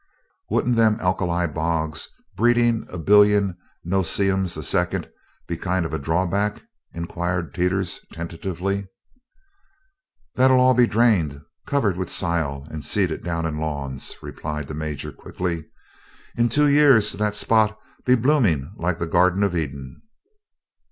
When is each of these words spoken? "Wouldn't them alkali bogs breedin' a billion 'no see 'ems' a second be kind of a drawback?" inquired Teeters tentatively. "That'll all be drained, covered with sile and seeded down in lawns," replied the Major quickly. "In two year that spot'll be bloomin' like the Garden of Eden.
"Wouldn't 0.49 0.77
them 0.77 0.97
alkali 0.99 1.45
bogs 1.45 2.09
breedin' 2.35 2.87
a 2.89 2.97
billion 2.97 3.55
'no 3.83 4.01
see 4.01 4.31
'ems' 4.31 4.57
a 4.57 4.63
second 4.63 5.07
be 5.47 5.55
kind 5.55 5.85
of 5.85 5.93
a 5.93 5.99
drawback?" 5.99 6.63
inquired 6.91 7.53
Teeters 7.53 7.99
tentatively. 8.11 8.87
"That'll 10.33 10.59
all 10.59 10.73
be 10.73 10.87
drained, 10.87 11.39
covered 11.67 11.97
with 11.97 12.09
sile 12.09 12.65
and 12.71 12.83
seeded 12.83 13.23
down 13.23 13.45
in 13.45 13.59
lawns," 13.59 14.15
replied 14.23 14.67
the 14.67 14.73
Major 14.73 15.11
quickly. 15.11 15.67
"In 16.35 16.49
two 16.49 16.65
year 16.67 16.99
that 16.99 17.35
spot'll 17.35 17.77
be 18.03 18.15
bloomin' 18.15 18.73
like 18.77 18.97
the 18.97 19.05
Garden 19.05 19.43
of 19.43 19.55
Eden. 19.55 20.01